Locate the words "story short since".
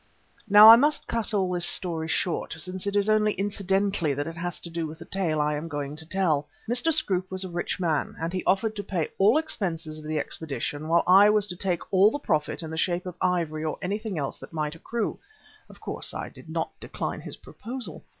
1.67-2.87